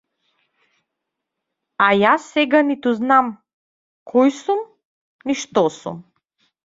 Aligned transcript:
А 1.87 1.89
јас 1.99 2.25
сега 2.37 2.63
ниту 2.71 2.93
знам 3.01 3.29
кој 4.15 4.35
сум 4.39 4.67
ни 5.29 5.37
што 5.43 5.69
сум. 5.81 6.01